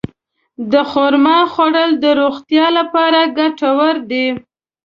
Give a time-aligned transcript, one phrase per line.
[0.71, 4.27] د خرما خوړل د روغتیا لپاره ګټور دي.